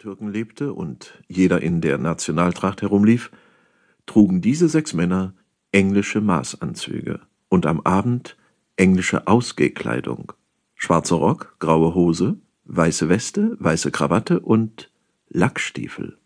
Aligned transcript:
Türken 0.00 0.32
lebte 0.32 0.72
und 0.72 1.22
jeder 1.28 1.60
in 1.60 1.82
der 1.82 1.98
Nationaltracht 1.98 2.80
herumlief, 2.80 3.30
trugen 4.06 4.40
diese 4.40 4.66
sechs 4.66 4.94
Männer 4.94 5.34
englische 5.72 6.22
Maßanzüge 6.22 7.20
und 7.50 7.66
am 7.66 7.82
Abend 7.82 8.38
englische 8.76 9.26
Ausgehkleidung, 9.26 10.32
schwarzer 10.74 11.16
Rock, 11.16 11.56
graue 11.58 11.94
Hose, 11.94 12.38
weiße 12.64 13.10
Weste, 13.10 13.58
weiße 13.60 13.90
Krawatte 13.90 14.40
und 14.40 14.90
Lackstiefel. 15.28 16.16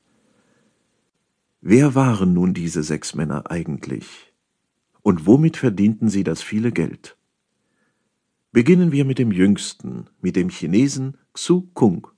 Wer 1.60 1.96
waren 1.96 2.32
nun 2.32 2.54
diese 2.54 2.84
sechs 2.84 3.16
Männer 3.16 3.50
eigentlich? 3.50 4.32
Und 5.02 5.26
womit 5.26 5.56
verdienten 5.56 6.08
sie 6.08 6.22
das 6.22 6.42
viele 6.42 6.70
Geld? 6.70 7.16
Beginnen 8.52 8.92
wir 8.92 9.04
mit 9.04 9.18
dem 9.18 9.32
jüngsten, 9.32 10.06
mit 10.20 10.36
dem 10.36 10.48
Chinesen 10.48 11.18
Xu 11.32 11.62
Kung. 11.74 12.13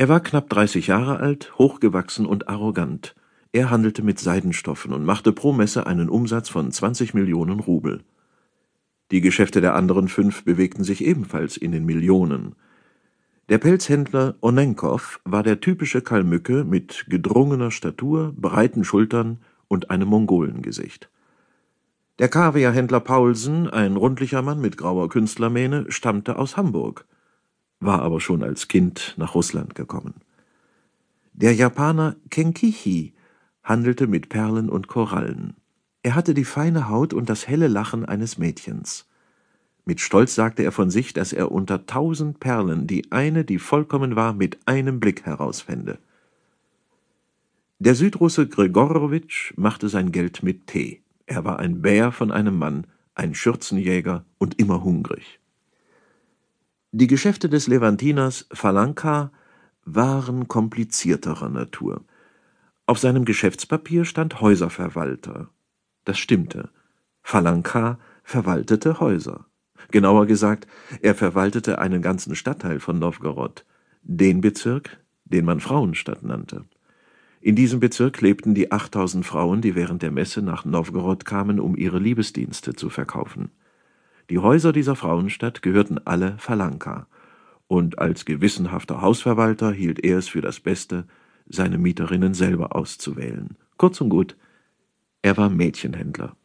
Er 0.00 0.08
war 0.08 0.20
knapp 0.20 0.48
30 0.48 0.86
Jahre 0.86 1.18
alt, 1.18 1.58
hochgewachsen 1.58 2.24
und 2.24 2.48
arrogant. 2.48 3.14
Er 3.52 3.68
handelte 3.68 4.02
mit 4.02 4.18
Seidenstoffen 4.18 4.94
und 4.94 5.04
machte 5.04 5.30
pro 5.30 5.52
Messe 5.52 5.86
einen 5.86 6.08
Umsatz 6.08 6.48
von 6.48 6.72
20 6.72 7.12
Millionen 7.12 7.60
Rubel. 7.60 8.02
Die 9.10 9.20
Geschäfte 9.20 9.60
der 9.60 9.74
anderen 9.74 10.08
fünf 10.08 10.42
bewegten 10.42 10.84
sich 10.84 11.04
ebenfalls 11.04 11.58
in 11.58 11.70
den 11.70 11.84
Millionen. 11.84 12.54
Der 13.50 13.58
Pelzhändler 13.58 14.36
Onenkow 14.40 15.20
war 15.24 15.42
der 15.42 15.60
typische 15.60 16.00
Kalmücke 16.00 16.64
mit 16.64 17.04
gedrungener 17.10 17.70
Statur, 17.70 18.32
breiten 18.34 18.84
Schultern 18.84 19.40
und 19.68 19.90
einem 19.90 20.08
Mongolengesicht. 20.08 21.10
Der 22.18 22.30
Kaviarhändler 22.30 23.00
Paulsen, 23.00 23.68
ein 23.68 23.96
rundlicher 23.96 24.40
Mann 24.40 24.62
mit 24.62 24.78
grauer 24.78 25.10
Künstlermähne, 25.10 25.92
stammte 25.92 26.38
aus 26.38 26.56
Hamburg, 26.56 27.04
war 27.80 28.02
aber 28.02 28.20
schon 28.20 28.42
als 28.42 28.68
Kind 28.68 29.14
nach 29.16 29.34
Russland 29.34 29.74
gekommen. 29.74 30.14
Der 31.32 31.54
Japaner 31.54 32.16
Kenkichi 32.28 33.14
handelte 33.62 34.06
mit 34.06 34.28
Perlen 34.28 34.68
und 34.68 34.86
Korallen. 34.88 35.54
Er 36.02 36.14
hatte 36.14 36.34
die 36.34 36.44
feine 36.44 36.88
Haut 36.88 37.12
und 37.12 37.28
das 37.28 37.48
helle 37.48 37.68
Lachen 37.68 38.04
eines 38.04 38.38
Mädchens. 38.38 39.06
Mit 39.84 40.00
Stolz 40.00 40.34
sagte 40.34 40.62
er 40.62 40.72
von 40.72 40.90
sich, 40.90 41.12
dass 41.12 41.32
er 41.32 41.50
unter 41.50 41.86
tausend 41.86 42.40
Perlen 42.40 42.86
die 42.86 43.10
eine, 43.10 43.44
die 43.44 43.58
vollkommen 43.58 44.16
war, 44.16 44.34
mit 44.34 44.58
einem 44.66 45.00
Blick 45.00 45.24
herausfände. 45.24 45.98
Der 47.78 47.94
Südrusse 47.94 48.46
Gregorowitsch 48.46 49.54
machte 49.56 49.88
sein 49.88 50.12
Geld 50.12 50.42
mit 50.42 50.66
Tee. 50.66 51.00
Er 51.26 51.44
war 51.44 51.58
ein 51.58 51.80
Bär 51.80 52.12
von 52.12 52.30
einem 52.30 52.58
Mann, 52.58 52.86
ein 53.14 53.34
Schürzenjäger 53.34 54.24
und 54.38 54.58
immer 54.58 54.84
hungrig. 54.84 55.40
Die 56.92 57.06
Geschäfte 57.06 57.48
des 57.48 57.68
Levantiners 57.68 58.48
Falanka 58.52 59.30
waren 59.84 60.48
komplizierterer 60.48 61.48
Natur. 61.48 62.04
Auf 62.84 62.98
seinem 62.98 63.24
Geschäftspapier 63.24 64.04
stand 64.04 64.40
Häuserverwalter. 64.40 65.50
Das 66.04 66.18
stimmte. 66.18 66.70
Falanka 67.22 68.00
verwaltete 68.24 68.98
Häuser. 68.98 69.46
Genauer 69.92 70.26
gesagt, 70.26 70.66
er 71.00 71.14
verwaltete 71.14 71.78
einen 71.78 72.02
ganzen 72.02 72.34
Stadtteil 72.34 72.80
von 72.80 72.98
Nowgorod, 72.98 73.64
den 74.02 74.40
Bezirk, 74.40 74.98
den 75.24 75.44
man 75.44 75.60
Frauenstadt 75.60 76.24
nannte. 76.24 76.64
In 77.40 77.54
diesem 77.54 77.78
Bezirk 77.78 78.20
lebten 78.20 78.52
die 78.52 78.72
8000 78.72 79.24
Frauen, 79.24 79.62
die 79.62 79.76
während 79.76 80.02
der 80.02 80.10
Messe 80.10 80.42
nach 80.42 80.64
Nowgorod 80.64 81.24
kamen, 81.24 81.60
um 81.60 81.76
ihre 81.76 82.00
Liebesdienste 82.00 82.74
zu 82.74 82.90
verkaufen. 82.90 83.52
Die 84.30 84.38
Häuser 84.38 84.72
dieser 84.72 84.94
Frauenstadt 84.94 85.60
gehörten 85.60 85.98
alle 86.04 86.36
Falanka, 86.38 87.08
und 87.66 87.98
als 87.98 88.24
gewissenhafter 88.24 89.00
Hausverwalter 89.00 89.72
hielt 89.72 90.04
er 90.04 90.18
es 90.18 90.28
für 90.28 90.40
das 90.40 90.60
Beste, 90.60 91.04
seine 91.48 91.78
Mieterinnen 91.78 92.32
selber 92.32 92.76
auszuwählen. 92.76 93.56
Kurz 93.76 94.00
und 94.00 94.08
gut, 94.08 94.36
er 95.22 95.36
war 95.36 95.50
Mädchenhändler. 95.50 96.36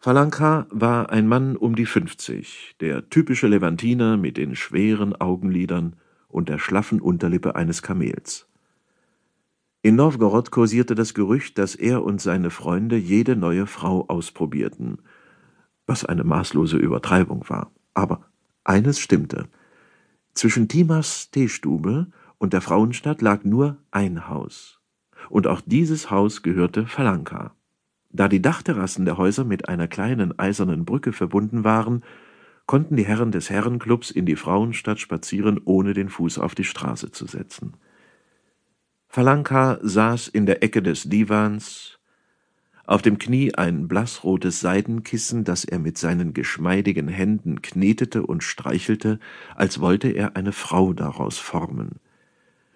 Falanka 0.00 0.66
war 0.68 1.08
ein 1.10 1.28
Mann 1.28 1.56
um 1.56 1.76
die 1.76 1.86
50, 1.86 2.76
der 2.80 3.08
typische 3.08 3.46
Levantiner 3.46 4.18
mit 4.18 4.36
den 4.36 4.54
schweren 4.54 5.18
Augenlidern 5.18 5.96
und 6.28 6.50
der 6.50 6.58
schlaffen 6.58 7.00
Unterlippe 7.00 7.56
eines 7.56 7.80
Kamels. 7.82 8.48
In 9.80 9.96
Nowgorod 9.96 10.50
kursierte 10.50 10.94
das 10.94 11.14
Gerücht, 11.14 11.56
dass 11.56 11.74
er 11.74 12.04
und 12.04 12.20
seine 12.20 12.50
Freunde 12.50 12.96
jede 12.96 13.34
neue 13.34 13.66
Frau 13.66 14.04
ausprobierten, 14.08 14.98
was 15.86 16.04
eine 16.04 16.24
maßlose 16.24 16.76
Übertreibung 16.76 17.48
war. 17.48 17.70
Aber 17.94 18.26
eines 18.64 18.98
stimmte. 18.98 19.48
Zwischen 20.34 20.68
Timas 20.68 21.30
Teestube 21.30 22.06
und 22.38 22.52
der 22.52 22.60
Frauenstadt 22.60 23.22
lag 23.22 23.44
nur 23.44 23.76
ein 23.90 24.28
Haus. 24.28 24.80
Und 25.28 25.46
auch 25.46 25.60
dieses 25.64 26.10
Haus 26.10 26.42
gehörte 26.42 26.86
Falanka. 26.86 27.54
Da 28.10 28.28
die 28.28 28.42
Dachterrassen 28.42 29.04
der 29.04 29.16
Häuser 29.16 29.44
mit 29.44 29.68
einer 29.68 29.88
kleinen 29.88 30.38
eisernen 30.38 30.84
Brücke 30.84 31.12
verbunden 31.12 31.64
waren, 31.64 32.02
konnten 32.66 32.96
die 32.96 33.04
Herren 33.06 33.32
des 33.32 33.50
Herrenclubs 33.50 34.10
in 34.10 34.26
die 34.26 34.36
Frauenstadt 34.36 35.00
spazieren, 35.00 35.60
ohne 35.64 35.94
den 35.94 36.08
Fuß 36.08 36.38
auf 36.38 36.54
die 36.54 36.64
Straße 36.64 37.10
zu 37.10 37.26
setzen. 37.26 37.74
Falanka 39.08 39.78
saß 39.82 40.28
in 40.28 40.46
der 40.46 40.62
Ecke 40.62 40.82
des 40.82 41.04
Divans, 41.04 41.98
auf 42.92 43.00
dem 43.00 43.16
Knie 43.16 43.54
ein 43.54 43.88
blassrotes 43.88 44.60
Seidenkissen, 44.60 45.44
das 45.44 45.64
er 45.64 45.78
mit 45.78 45.96
seinen 45.96 46.34
geschmeidigen 46.34 47.08
Händen 47.08 47.62
knetete 47.62 48.22
und 48.26 48.44
streichelte, 48.44 49.18
als 49.54 49.80
wollte 49.80 50.10
er 50.10 50.36
eine 50.36 50.52
Frau 50.52 50.92
daraus 50.92 51.38
formen. 51.38 52.00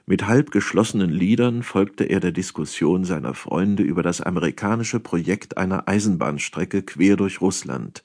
Mit 0.06 0.27
halb 0.27 0.53
geschlossenen 0.53 1.10
Lidern 1.10 1.62
folgte 1.62 2.04
er 2.04 2.21
der 2.21 2.32
Diskussion 2.32 3.04
seiner 3.04 3.34
Freunde 3.34 3.82
über 3.82 4.03
das 4.03 4.22
amerikanische 4.22 5.00
Projekt 5.00 5.59
einer 5.59 5.87
Eisenbahnstrecke 5.87 6.83
quer 6.83 7.16
durch 7.16 7.43
Russland. 7.43 8.03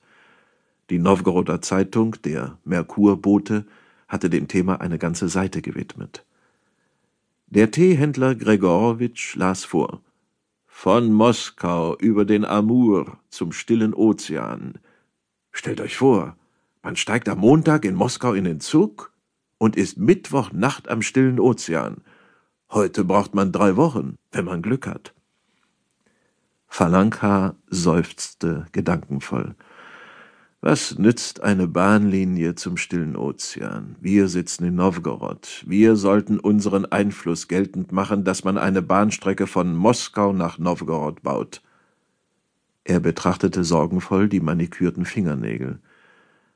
Die 0.90 1.00
Nowgoroder 1.00 1.62
Zeitung, 1.62 2.18
der 2.26 2.58
Merkurbote, 2.66 3.66
hatte 4.10 4.30
dem 4.30 4.50
Thema 4.50 4.82
eine 4.82 4.98
ganze 4.98 5.30
Seite 5.30 5.62
gewidmet. 5.62 6.26
Der 7.48 7.72
Teehändler 7.72 8.36
Gregorowitsch 8.36 9.38
las 9.38 9.64
vor: 9.64 10.02
Von 10.84 11.14
Moskau 11.14 11.96
über 11.98 12.26
den 12.26 12.44
Amur 12.44 13.20
zum 13.30 13.52
stillen 13.52 13.94
Ozean. 13.94 14.80
Stellt 15.52 15.80
euch 15.80 15.96
vor, 15.96 16.36
man 16.82 16.96
steigt 16.96 17.30
am 17.30 17.38
Montag 17.38 17.86
in 17.86 17.94
Moskau 17.94 18.34
in 18.34 18.46
den 18.46 18.60
Zug 18.60 19.14
und 19.60 19.76
ist 19.76 20.00
Mittwochnacht 20.00 20.90
am 20.90 21.04
stillen 21.04 21.40
Ozean. 21.40 21.98
Heute 22.72 23.04
braucht 23.04 23.36
man 23.36 23.52
drei 23.52 23.76
Wochen, 23.76 24.18
wenn 24.32 24.46
man 24.46 24.64
Glück 24.64 24.88
hat. 24.88 25.14
Falanka 26.66 27.56
seufzte 27.68 28.66
gedankenvoll. 28.72 29.54
Was 30.64 31.00
nützt 31.00 31.42
eine 31.42 31.68
Bahnlinie 31.68 32.54
zum 32.54 32.78
stillen 32.78 33.16
Ozean? 33.16 33.96
Wir 34.00 34.28
sitzen 34.28 34.66
in 34.66 34.76
Nowgorod. 34.76 35.64
Wir 35.66 35.96
sollten 35.96 36.40
unseren 36.40 36.86
Einfluss 36.86 37.48
geltend 37.48 37.92
machen, 37.92 38.24
dass 38.24 38.44
man 38.44 38.60
eine 38.60 38.84
Bahnstrecke 38.84 39.48
von 39.48 39.74
Moskau 39.76 40.34
nach 40.34 40.60
Nowgorod 40.60 41.24
baut. 41.24 41.64
Er 42.84 43.00
betrachtete 43.00 43.64
sorgenvoll 43.64 44.30
die 44.30 44.40
manikürten 44.40 45.06
Fingernägel. 45.06 45.80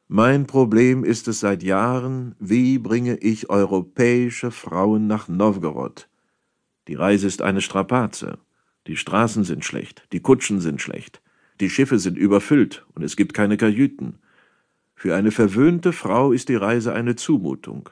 Mein 0.08 0.46
Problem 0.46 1.04
ist 1.04 1.28
es 1.28 1.40
seit 1.40 1.64
Jahren, 1.64 2.36
wie 2.38 2.78
bringe 2.78 3.16
ich 3.16 3.50
europäische 3.50 4.52
Frauen 4.52 5.08
nach 5.08 5.28
Nowgorod? 5.28 6.10
Die 6.90 6.94
Reise 6.94 7.26
ist 7.26 7.42
eine 7.42 7.62
Strapaze. 7.62 8.38
Die 8.86 8.98
Straßen 8.98 9.44
sind 9.44 9.66
schlecht, 9.66 10.08
die 10.12 10.20
Kutschen 10.20 10.62
sind 10.62 10.80
schlecht. 10.80 11.24
Die 11.60 11.70
Schiffe 11.70 12.00
sind 12.00 12.18
überfüllt 12.18 12.86
und 12.96 13.04
es 13.04 13.16
gibt 13.16 13.34
keine 13.34 13.58
Kajüten. 13.58 14.20
Für 14.96 15.16
eine 15.16 15.32
verwöhnte 15.32 15.94
Frau 15.94 16.32
ist 16.32 16.50
die 16.50 16.56
Reise 16.56 16.94
eine 16.94 17.16
Zumutung, 17.16 17.90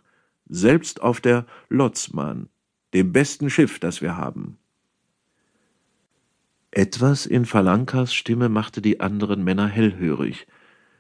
selbst 0.47 1.01
auf 1.01 1.21
der 1.21 1.45
Lotzmann, 1.69 2.49
dem 2.93 3.11
besten 3.11 3.49
Schiff, 3.49 3.79
das 3.79 4.01
wir 4.01 4.17
haben. 4.17 4.57
Etwas 6.71 7.25
in 7.25 7.45
Falankas 7.45 8.13
Stimme 8.13 8.49
machte 8.49 8.81
die 8.81 8.99
anderen 8.99 9.43
Männer 9.43 9.67
hellhörig. 9.67 10.47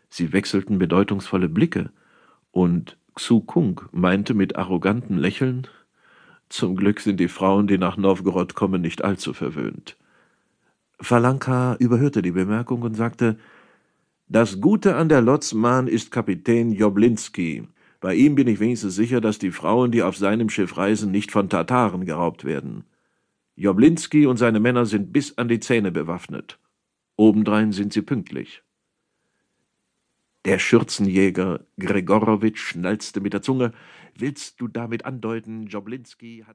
Sie 0.09 0.31
wechselten 0.31 0.77
bedeutungsvolle 0.77 1.49
Blicke, 1.49 1.91
und 2.51 2.97
Xu 3.15 3.41
Kung 3.41 3.81
meinte 3.91 4.35
mit 4.35 4.55
arrogantem 4.55 5.17
Lächeln 5.17 5.67
Zum 6.49 6.75
Glück 6.75 6.99
sind 6.99 7.19
die 7.19 7.27
Frauen, 7.27 7.65
die 7.65 7.79
nach 7.79 7.97
Nowgorod 7.97 8.53
kommen, 8.53 8.81
nicht 8.81 9.03
allzu 9.03 9.33
verwöhnt. 9.33 9.97
Falanka 11.03 11.75
überhörte 11.79 12.21
die 12.21 12.31
Bemerkung 12.31 12.81
und 12.81 12.95
sagte, 12.95 13.37
»Das 14.29 14.61
Gute 14.61 14.95
an 14.95 15.09
der 15.09 15.21
Lotzmann 15.21 15.87
ist 15.87 16.11
Kapitän 16.11 16.71
Joblinski. 16.71 17.67
Bei 17.99 18.15
ihm 18.15 18.35
bin 18.35 18.47
ich 18.47 18.61
wenigstens 18.61 18.95
sicher, 18.95 19.19
dass 19.19 19.37
die 19.37 19.51
Frauen, 19.51 19.91
die 19.91 20.01
auf 20.01 20.15
seinem 20.15 20.49
Schiff 20.49 20.77
reisen, 20.77 21.11
nicht 21.11 21.31
von 21.31 21.49
Tataren 21.49 22.05
geraubt 22.05 22.45
werden. 22.45 22.85
Joblinski 23.55 24.25
und 24.25 24.37
seine 24.37 24.61
Männer 24.61 24.85
sind 24.85 25.11
bis 25.11 25.37
an 25.37 25.49
die 25.49 25.59
Zähne 25.59 25.91
bewaffnet. 25.91 26.57
Obendrein 27.17 27.73
sind 27.73 27.91
sie 27.91 28.01
pünktlich.« 28.01 28.63
Der 30.45 30.57
Schürzenjäger 30.57 31.65
Gregorowitsch 31.79 32.61
schnalzte 32.61 33.19
mit 33.19 33.33
der 33.33 33.41
Zunge. 33.41 33.73
»Willst 34.17 34.61
du 34.61 34.69
damit 34.69 35.05
andeuten, 35.05 35.67
Joblinski 35.67 36.45
hat 36.47 36.51